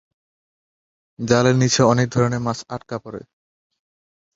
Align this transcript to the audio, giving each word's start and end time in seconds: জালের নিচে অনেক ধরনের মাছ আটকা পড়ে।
জালের 1.19 1.55
নিচে 1.55 1.81
অনেক 1.83 2.07
ধরনের 2.09 2.41
মাছ 2.41 2.59
আটকা 2.69 2.97
পড়ে। 3.03 3.21